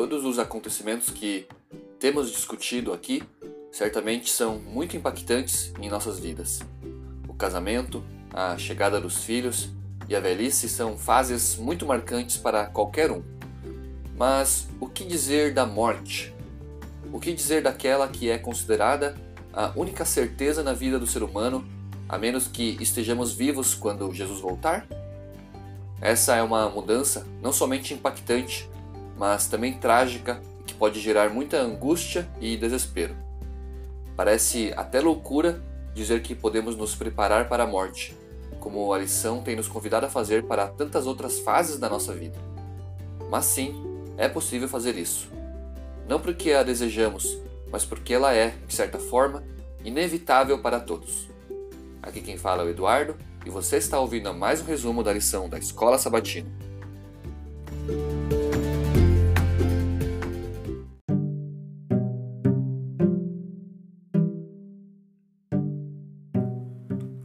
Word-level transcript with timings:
os 0.00 0.38
acontecimentos 0.38 1.10
que 1.10 1.48
temos 1.98 2.30
discutido 2.30 2.92
aqui 2.92 3.20
certamente 3.72 4.30
são 4.30 4.56
muito 4.56 4.96
impactantes 4.96 5.72
em 5.80 5.88
nossas 5.88 6.20
vidas. 6.20 6.60
O 7.26 7.34
casamento, 7.34 8.04
a 8.32 8.56
chegada 8.56 9.00
dos 9.00 9.24
filhos 9.24 9.70
e 10.08 10.14
a 10.14 10.20
velhice 10.20 10.68
são 10.68 10.96
fases 10.96 11.56
muito 11.56 11.84
marcantes 11.84 12.36
para 12.36 12.66
qualquer 12.66 13.10
um. 13.10 13.24
Mas 14.16 14.68
o 14.80 14.88
que 14.88 15.04
dizer 15.04 15.52
da 15.52 15.66
morte? 15.66 16.32
O 17.12 17.18
que 17.18 17.32
dizer 17.32 17.62
daquela 17.62 18.06
que 18.06 18.30
é 18.30 18.38
considerada 18.38 19.16
a 19.52 19.72
única 19.74 20.04
certeza 20.04 20.62
na 20.62 20.72
vida 20.72 20.98
do 20.98 21.08
ser 21.08 21.24
humano, 21.24 21.66
a 22.08 22.16
menos 22.16 22.46
que 22.46 22.76
estejamos 22.80 23.32
vivos 23.32 23.74
quando 23.74 24.14
Jesus 24.14 24.40
voltar? 24.40 24.86
Essa 26.00 26.36
é 26.36 26.42
uma 26.42 26.68
mudança 26.70 27.26
não 27.42 27.52
somente 27.52 27.92
impactante, 27.92 28.70
mas 29.18 29.48
também 29.48 29.74
trágica 29.74 30.40
e 30.60 30.62
que 30.64 30.74
pode 30.74 31.00
gerar 31.00 31.30
muita 31.30 31.60
angústia 31.60 32.28
e 32.40 32.56
desespero. 32.56 33.14
Parece 34.16 34.72
até 34.76 35.00
loucura 35.00 35.62
dizer 35.94 36.22
que 36.22 36.34
podemos 36.34 36.76
nos 36.76 36.94
preparar 36.94 37.48
para 37.48 37.64
a 37.64 37.66
morte, 37.66 38.16
como 38.60 38.92
a 38.92 38.98
lição 38.98 39.42
tem 39.42 39.56
nos 39.56 39.68
convidado 39.68 40.06
a 40.06 40.10
fazer 40.10 40.44
para 40.44 40.68
tantas 40.68 41.06
outras 41.06 41.40
fases 41.40 41.78
da 41.78 41.88
nossa 41.88 42.14
vida. 42.14 42.38
Mas 43.30 43.44
sim, 43.44 43.74
é 44.16 44.28
possível 44.28 44.68
fazer 44.68 44.96
isso. 44.96 45.28
Não 46.08 46.20
porque 46.20 46.52
a 46.52 46.62
desejamos, 46.62 47.38
mas 47.70 47.84
porque 47.84 48.14
ela 48.14 48.32
é, 48.34 48.54
de 48.66 48.74
certa 48.74 48.98
forma, 48.98 49.42
inevitável 49.84 50.58
para 50.60 50.80
todos. 50.80 51.28
Aqui 52.02 52.20
quem 52.20 52.36
fala 52.36 52.62
é 52.62 52.66
o 52.66 52.70
Eduardo 52.70 53.16
e 53.44 53.50
você 53.50 53.76
está 53.76 53.98
ouvindo 54.00 54.32
mais 54.32 54.60
um 54.60 54.64
resumo 54.64 55.02
da 55.02 55.12
lição 55.12 55.48
da 55.48 55.58
Escola 55.58 55.98
Sabatina. 55.98 56.48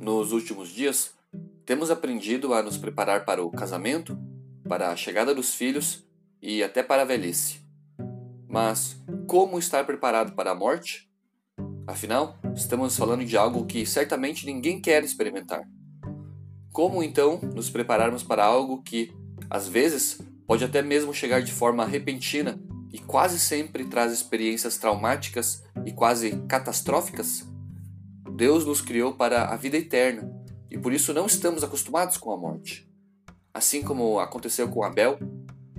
Nos 0.03 0.33
últimos 0.33 0.67
dias, 0.67 1.13
temos 1.65 1.89
aprendido 1.89 2.53
a 2.53 2.61
nos 2.61 2.77
preparar 2.77 3.23
para 3.23 3.41
o 3.41 3.49
casamento, 3.49 4.19
para 4.67 4.91
a 4.91 4.97
chegada 4.97 5.33
dos 5.33 5.55
filhos 5.55 6.05
e 6.41 6.61
até 6.61 6.83
para 6.83 7.03
a 7.03 7.05
velhice. 7.05 7.61
Mas 8.45 9.01
como 9.25 9.57
estar 9.57 9.85
preparado 9.85 10.33
para 10.33 10.51
a 10.51 10.55
morte? 10.55 11.09
Afinal, 11.87 12.37
estamos 12.53 12.97
falando 12.97 13.23
de 13.23 13.37
algo 13.37 13.65
que 13.65 13.85
certamente 13.85 14.45
ninguém 14.45 14.81
quer 14.81 15.05
experimentar. 15.05 15.63
Como 16.69 17.01
então 17.01 17.39
nos 17.55 17.69
prepararmos 17.69 18.23
para 18.23 18.43
algo 18.43 18.83
que, 18.83 19.09
às 19.49 19.69
vezes, 19.69 20.19
pode 20.45 20.65
até 20.65 20.81
mesmo 20.81 21.13
chegar 21.13 21.41
de 21.41 21.53
forma 21.53 21.85
repentina 21.85 22.61
e 22.91 22.99
quase 22.99 23.39
sempre 23.39 23.85
traz 23.85 24.11
experiências 24.11 24.77
traumáticas 24.77 25.63
e 25.85 25.93
quase 25.93 26.43
catastróficas? 26.49 27.52
Deus 28.35 28.65
nos 28.65 28.81
criou 28.81 29.13
para 29.13 29.45
a 29.45 29.55
vida 29.55 29.77
eterna 29.77 30.27
e 30.69 30.77
por 30.77 30.91
isso 30.91 31.13
não 31.13 31.27
estamos 31.27 31.63
acostumados 31.63 32.17
com 32.17 32.31
a 32.31 32.37
morte. 32.37 32.89
Assim 33.53 33.83
como 33.83 34.19
aconteceu 34.19 34.67
com 34.67 34.83
Abel, 34.83 35.19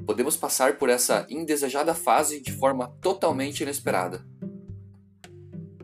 podemos 0.06 0.36
passar 0.36 0.78
por 0.78 0.88
essa 0.88 1.26
indesejada 1.28 1.94
fase 1.94 2.40
de 2.40 2.52
forma 2.52 2.86
totalmente 3.00 3.64
inesperada. 3.64 4.24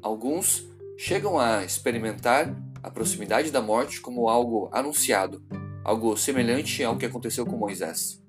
Alguns 0.00 0.64
chegam 0.96 1.40
a 1.40 1.64
experimentar 1.64 2.56
a 2.80 2.88
proximidade 2.88 3.50
da 3.50 3.60
morte 3.60 4.00
como 4.00 4.28
algo 4.28 4.70
anunciado, 4.72 5.42
algo 5.82 6.16
semelhante 6.16 6.84
ao 6.84 6.96
que 6.96 7.04
aconteceu 7.04 7.44
com 7.44 7.56
Moisés. 7.56 8.22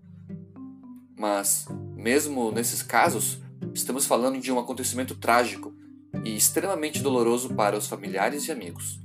Mas, 1.15 1.67
mesmo 1.95 2.51
nesses 2.51 2.81
casos, 2.81 3.39
estamos 3.71 4.07
falando 4.07 4.39
de 4.39 4.51
um 4.51 4.57
acontecimento 4.57 5.13
trágico 5.15 5.79
e 6.23 6.35
extremamente 6.35 7.01
doloroso 7.01 7.53
para 7.53 7.77
os 7.77 7.87
familiares 7.87 8.47
e 8.47 8.51
amigos. 8.51 8.99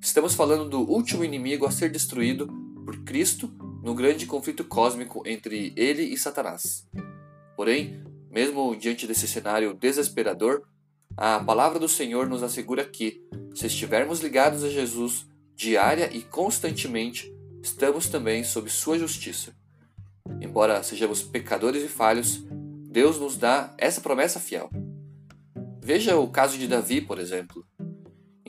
Estamos 0.00 0.34
falando 0.34 0.68
do 0.68 0.80
último 0.80 1.24
inimigo 1.24 1.64
a 1.64 1.70
ser 1.70 1.90
destruído 1.90 2.48
por 2.84 3.04
Cristo 3.04 3.48
no 3.82 3.94
grande 3.94 4.26
conflito 4.26 4.64
cósmico 4.64 5.22
entre 5.26 5.72
ele 5.76 6.02
e 6.02 6.16
Satanás. 6.16 6.88
Porém, 7.56 8.02
mesmo 8.30 8.74
diante 8.76 9.06
desse 9.06 9.28
cenário 9.28 9.74
desesperador, 9.74 10.62
a 11.16 11.38
palavra 11.38 11.78
do 11.78 11.88
Senhor 11.88 12.26
nos 12.26 12.42
assegura 12.42 12.84
que, 12.84 13.22
se 13.54 13.66
estivermos 13.66 14.20
ligados 14.20 14.64
a 14.64 14.68
Jesus 14.68 15.26
diária 15.54 16.10
e 16.12 16.22
constantemente, 16.22 17.32
estamos 17.62 18.08
também 18.08 18.42
sob 18.42 18.70
sua 18.70 18.98
justiça. 18.98 19.54
Embora 20.40 20.82
sejamos 20.82 21.22
pecadores 21.22 21.84
e 21.84 21.88
falhos, 21.88 22.42
Deus 22.90 23.18
nos 23.18 23.36
dá 23.36 23.74
essa 23.78 24.00
promessa 24.00 24.40
fiel. 24.40 24.70
Veja 25.82 26.16
o 26.16 26.28
caso 26.28 26.56
de 26.56 26.68
Davi, 26.68 27.00
por 27.00 27.18
exemplo 27.18 27.66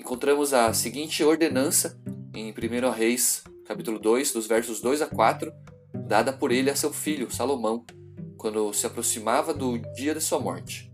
encontramos 0.03 0.53
a 0.53 0.73
seguinte 0.73 1.23
ordenança 1.23 1.97
em 2.35 2.51
1 2.51 2.91
Reis, 2.91 3.41
capítulo 3.65 3.97
2, 3.97 4.33
dos 4.33 4.45
versos 4.45 4.81
2 4.81 5.01
a 5.01 5.07
4, 5.07 5.49
dada 6.07 6.33
por 6.33 6.51
ele 6.51 6.69
a 6.69 6.75
seu 6.75 6.91
filho 6.91 7.33
Salomão, 7.33 7.85
quando 8.37 8.73
se 8.73 8.85
aproximava 8.85 9.53
do 9.53 9.77
dia 9.95 10.13
de 10.13 10.19
sua 10.19 10.41
morte. 10.41 10.91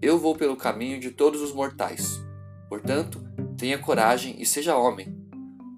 Eu 0.00 0.18
vou 0.18 0.34
pelo 0.34 0.56
caminho 0.56 0.98
de 0.98 1.12
todos 1.12 1.40
os 1.40 1.52
mortais. 1.52 2.20
Portanto, 2.68 3.22
tenha 3.56 3.78
coragem 3.78 4.34
e 4.38 4.44
seja 4.44 4.76
homem. 4.76 5.16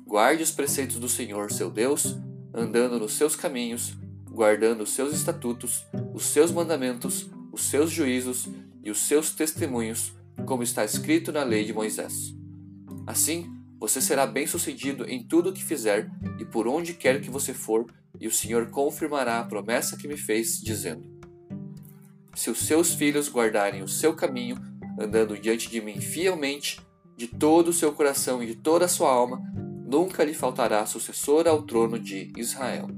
Guarde 0.07 0.43
os 0.43 0.51
preceitos 0.51 0.99
do 0.99 1.11
Senhor, 1.11 1.53
seu 1.53 1.71
Deus, 1.71 2.17
andando 2.55 2.99
nos 2.99 3.13
seus 3.13 3.37
caminhos, 3.37 3.93
guardando 4.31 4.81
os 4.81 4.95
seus 4.95 5.13
estatutos, 5.13 5.85
os 6.15 6.25
seus 6.25 6.51
mandamentos, 6.51 7.29
os 7.53 7.65
seus 7.65 7.91
juízos 7.91 8.49
e 8.85 8.91
os 8.91 9.01
seus 9.01 9.31
testemunhos, 9.31 10.13
como 10.47 10.63
está 10.63 10.85
escrito 10.85 11.33
na 11.33 11.43
lei 11.43 11.65
de 11.65 11.73
Moisés. 11.73 12.35
Assim, 13.07 13.51
você 13.81 14.01
será 14.01 14.27
bem-sucedido 14.27 15.09
em 15.09 15.23
tudo 15.23 15.51
o 15.51 15.53
que 15.53 15.65
fizer 15.65 16.11
e 16.39 16.45
por 16.45 16.69
onde 16.69 16.93
quer 16.93 17.21
que 17.21 17.31
você 17.31 17.55
for, 17.55 17.87
e 18.21 18.29
o 18.29 18.31
Senhor 18.31 18.71
confirmará 18.71 19.41
a 19.41 19.45
promessa 19.45 19.97
que 19.97 20.07
me 20.07 20.17
fez, 20.17 20.61
dizendo: 20.61 21.03
Se 22.35 22.51
os 22.51 22.59
seus 22.59 22.95
filhos 22.95 23.29
guardarem 23.29 23.83
o 23.83 23.89
seu 23.89 24.15
caminho, 24.15 24.57
andando 24.99 25.39
diante 25.39 25.69
de 25.69 25.81
mim 25.81 26.01
fielmente, 26.01 26.81
de 27.17 27.27
todo 27.27 27.69
o 27.69 27.73
seu 27.73 27.93
coração 27.93 28.43
e 28.43 28.47
de 28.47 28.55
toda 28.55 28.85
a 28.85 28.89
sua 28.89 29.11
alma, 29.11 29.43
nunca 29.87 30.25
lhe 30.25 30.35
faltará 30.35 30.85
sucessor 30.87 31.47
ao 31.47 31.63
trono 31.63 31.99
de 31.99 32.33
Israel. 32.37 32.89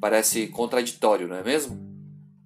Parece 0.00 0.48
contraditório, 0.48 1.28
não 1.28 1.36
é 1.36 1.44
mesmo? 1.44 1.80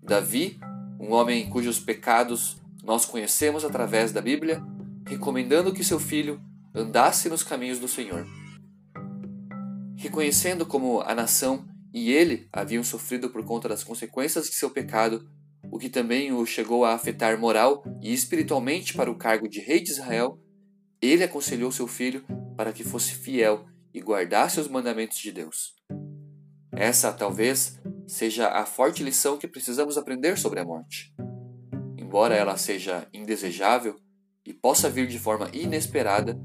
Davi, 0.03 0.61
um 0.99 1.13
homem 1.13 1.49
cujos 1.49 1.79
pecados 1.79 2.57
nós 2.83 3.05
conhecemos 3.05 3.65
através 3.65 4.13
da 4.13 4.21
Bíblia, 4.21 4.63
recomendando 5.07 5.73
que 5.73 5.83
seu 5.83 5.99
filho 5.99 6.41
andasse 6.75 7.29
nos 7.29 7.43
caminhos 7.43 7.81
do 7.81 7.89
Senhor. 7.89 8.27
Reconhecendo 9.97 10.65
como 10.65 11.01
a 11.01 11.15
nação 11.15 11.67
e 11.93 12.13
ele 12.13 12.49
haviam 12.53 12.85
sofrido 12.85 13.31
por 13.31 13.45
conta 13.45 13.69
das 13.69 13.83
consequências 13.83 14.47
de 14.47 14.55
seu 14.55 14.71
pecado, 14.71 15.29
o 15.71 15.79
que 15.79 15.89
também 15.89 16.33
o 16.33 16.47
chegou 16.47 16.85
a 16.85 16.95
afetar 16.95 17.39
moral 17.41 17.83
e 18.01 18.13
espiritualmente 18.13 18.95
para 18.95 19.11
o 19.11 19.17
cargo 19.17 19.49
de 19.49 19.61
rei 19.61 19.81
de 19.81 19.91
Israel, 19.91 20.39
ele 21.01 21.25
aconselhou 21.25 21.73
seu 21.73 21.89
filho 21.89 22.25
para 22.57 22.73
que 22.73 22.85
fosse 22.85 23.13
fiel 23.13 23.67
e 23.93 24.01
guardasse 24.01 24.61
os 24.61 24.69
mandamentos 24.69 25.19
de 25.19 25.33
Deus. 25.33 25.75
Essa, 26.73 27.13
talvez, 27.13 27.81
seja 28.07 28.49
a 28.49 28.65
forte 28.65 29.03
lição 29.03 29.37
que 29.37 29.49
precisamos 29.49 29.99
aprender 29.99 30.39
sobre 30.39 30.61
a 30.61 30.65
morte 30.65 31.13
embora 32.07 32.37
ela 32.37 32.57
seja 32.57 33.07
indesejável 33.13 33.97
e 34.47 34.53
possa 34.55 34.89
vir 34.89 35.09
de 35.09 35.19
forma 35.19 35.51
inesperada, 35.53 36.41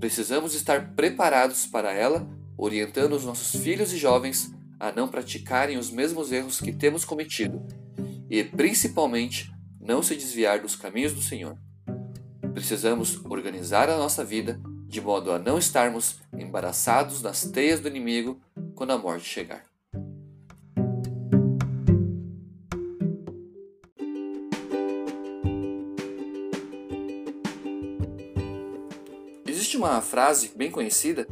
precisamos 0.00 0.54
estar 0.54 0.94
preparados 0.94 1.66
para 1.66 1.92
ela, 1.92 2.28
orientando 2.58 3.14
os 3.14 3.24
nossos 3.24 3.62
filhos 3.62 3.92
e 3.92 3.96
jovens 3.96 4.52
a 4.78 4.92
não 4.92 5.08
praticarem 5.08 5.78
os 5.78 5.90
mesmos 5.90 6.32
erros 6.32 6.60
que 6.60 6.72
temos 6.72 7.04
cometido 7.04 7.64
e, 8.28 8.42
principalmente, 8.42 9.50
não 9.80 10.02
se 10.02 10.16
desviar 10.16 10.60
dos 10.60 10.74
caminhos 10.74 11.14
do 11.14 11.22
Senhor. 11.22 11.56
Precisamos 12.52 13.24
organizar 13.24 13.88
a 13.88 13.96
nossa 13.96 14.24
vida 14.24 14.60
de 14.86 15.00
modo 15.00 15.30
a 15.32 15.38
não 15.38 15.58
estarmos 15.58 16.20
embaraçados 16.36 17.22
nas 17.22 17.44
teias 17.44 17.78
do 17.78 17.88
inimigo 17.88 18.40
quando 18.74 18.90
a 18.90 18.98
morte 18.98 19.24
chegar. 19.24 19.67
Uma 29.78 30.00
frase 30.00 30.50
bem 30.54 30.70
conhecida 30.70 31.26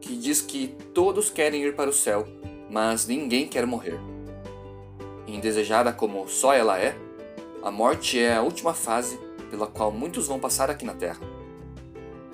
que 0.00 0.16
diz 0.16 0.40
que 0.40 0.74
todos 0.94 1.30
querem 1.30 1.62
ir 1.62 1.76
para 1.76 1.90
o 1.90 1.92
céu, 1.92 2.26
mas 2.70 3.06
ninguém 3.06 3.46
quer 3.46 3.66
morrer. 3.66 4.00
Indesejada 5.26 5.92
como 5.92 6.26
só 6.28 6.54
ela 6.54 6.78
é, 6.78 6.96
a 7.62 7.70
morte 7.70 8.18
é 8.18 8.34
a 8.34 8.42
última 8.42 8.72
fase 8.72 9.18
pela 9.50 9.66
qual 9.66 9.92
muitos 9.92 10.26
vão 10.26 10.40
passar 10.40 10.70
aqui 10.70 10.84
na 10.84 10.94
Terra. 10.94 11.20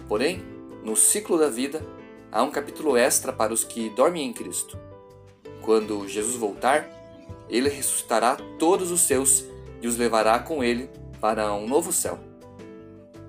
Porém, 0.08 0.42
no 0.84 0.94
ciclo 0.94 1.36
da 1.36 1.48
vida, 1.48 1.84
há 2.30 2.42
um 2.42 2.50
capítulo 2.50 2.96
extra 2.96 3.32
para 3.32 3.52
os 3.52 3.64
que 3.64 3.90
dormem 3.90 4.24
em 4.24 4.32
Cristo. 4.32 4.78
Quando 5.62 6.06
Jesus 6.06 6.36
voltar, 6.36 6.88
ele 7.48 7.68
ressuscitará 7.68 8.36
todos 8.58 8.92
os 8.92 9.00
seus 9.00 9.44
e 9.82 9.88
os 9.88 9.96
levará 9.96 10.38
com 10.38 10.62
ele 10.62 10.88
para 11.20 11.52
um 11.52 11.66
novo 11.66 11.92
céu. 11.92 12.18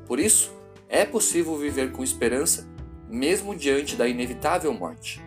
Por 0.05 0.19
isso, 0.19 0.56
é 0.89 1.05
possível 1.05 1.57
viver 1.57 1.91
com 1.91 2.03
esperança 2.03 2.67
mesmo 3.09 3.55
diante 3.55 3.95
da 3.95 4.07
inevitável 4.07 4.73
morte. 4.73 5.21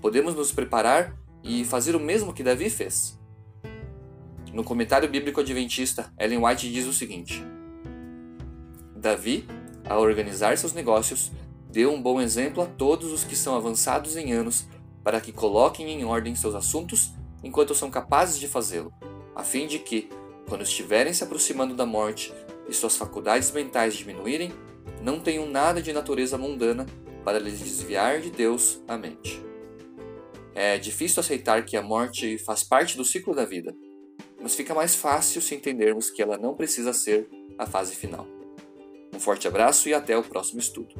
Podemos 0.00 0.34
nos 0.34 0.52
preparar 0.52 1.16
e 1.42 1.64
fazer 1.64 1.94
o 1.94 2.00
mesmo 2.00 2.32
que 2.32 2.42
Davi 2.42 2.68
fez. 2.70 3.18
No 4.52 4.64
comentário 4.64 5.08
bíblico 5.08 5.40
adventista, 5.40 6.12
Ellen 6.18 6.44
White 6.44 6.72
diz 6.72 6.86
o 6.86 6.92
seguinte: 6.92 7.44
Davi, 8.96 9.46
ao 9.88 10.00
organizar 10.00 10.56
seus 10.58 10.72
negócios, 10.72 11.30
deu 11.70 11.92
um 11.92 12.00
bom 12.00 12.20
exemplo 12.20 12.62
a 12.62 12.66
todos 12.66 13.12
os 13.12 13.24
que 13.24 13.36
são 13.36 13.54
avançados 13.54 14.16
em 14.16 14.32
anos 14.32 14.66
para 15.04 15.20
que 15.20 15.32
coloquem 15.32 15.88
em 15.90 16.04
ordem 16.04 16.34
seus 16.34 16.54
assuntos 16.54 17.12
enquanto 17.42 17.74
são 17.74 17.90
capazes 17.90 18.38
de 18.38 18.48
fazê-lo, 18.48 18.92
a 19.34 19.42
fim 19.42 19.66
de 19.66 19.78
que, 19.78 20.10
quando 20.48 20.62
estiverem 20.62 21.12
se 21.12 21.22
aproximando 21.22 21.74
da 21.74 21.86
morte 21.86 22.32
e 22.68 22.74
suas 22.74 22.96
faculdades 22.96 23.52
mentais 23.52 23.94
diminuírem, 23.94 24.52
não 25.02 25.20
tenham 25.20 25.46
nada 25.46 25.80
de 25.80 25.92
natureza 25.92 26.38
mundana 26.38 26.86
para 27.24 27.38
lhes 27.38 27.58
desviar 27.60 28.20
de 28.20 28.30
Deus 28.30 28.82
a 28.88 28.96
mente. 28.96 29.42
É 30.54 30.78
difícil 30.78 31.20
aceitar 31.20 31.64
que 31.64 31.76
a 31.76 31.82
morte 31.82 32.38
faz 32.38 32.64
parte 32.64 32.96
do 32.96 33.04
ciclo 33.04 33.34
da 33.34 33.44
vida, 33.44 33.74
mas 34.40 34.54
fica 34.54 34.74
mais 34.74 34.94
fácil 34.94 35.40
se 35.40 35.54
entendermos 35.54 36.10
que 36.10 36.22
ela 36.22 36.36
não 36.36 36.54
precisa 36.54 36.92
ser 36.92 37.28
a 37.56 37.66
fase 37.66 37.94
final. 37.94 38.26
Um 39.14 39.20
forte 39.20 39.46
abraço 39.46 39.88
e 39.88 39.94
até 39.94 40.16
o 40.16 40.22
próximo 40.22 40.60
estudo. 40.60 40.94